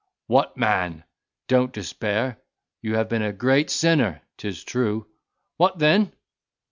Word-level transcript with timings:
What, 0.25 0.57
man! 0.57 1.03
don't 1.47 1.71
despair, 1.71 2.39
you 2.81 2.95
have 2.95 3.07
been 3.07 3.21
a 3.21 3.31
great 3.31 3.69
sinner, 3.69 4.23
'tis 4.37 4.63
true,—what 4.63 5.77
then? 5.77 6.11